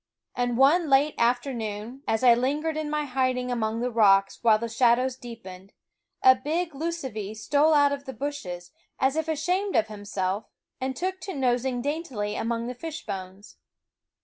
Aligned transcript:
And 0.35 0.57
one 0.57 0.89
late 0.89 1.13
afternoon, 1.19 2.01
as 2.07 2.23
I 2.23 2.33
lingered 2.33 2.75
in 2.75 2.89
my 2.89 3.05
hiding 3.05 3.51
among 3.51 3.81
the 3.81 3.91
rocks 3.91 4.39
while 4.41 4.57
the 4.57 4.67
shadows 4.67 5.15
deepened, 5.15 5.73
a 6.23 6.33
big 6.33 6.73
lucivee 6.73 7.35
stole 7.35 7.75
out 7.75 7.91
of 7.91 8.05
the 8.05 8.13
bushes, 8.13 8.71
as 8.99 9.15
if 9.15 9.27
ashamed 9.27 9.75
of 9.75 9.89
himself, 9.89 10.47
and 10.79 10.95
took 10.95 11.19
to 11.19 11.35
nosing 11.35 11.83
daintily 11.83 12.35
among 12.35 12.65
the 12.65 12.73
fish 12.73 13.05
bones. 13.05 13.57